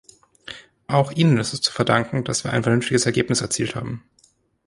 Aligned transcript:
Auch 0.87 1.11
ihnen 1.11 1.37
ist 1.37 1.53
es 1.53 1.61
zu 1.61 1.71
verdanken, 1.71 2.23
dass 2.23 2.43
wir 2.43 2.51
ein 2.51 2.63
vernünftiges 2.63 3.05
Ergebnis 3.05 3.41
erzielt 3.41 3.75
haben. 3.75 4.03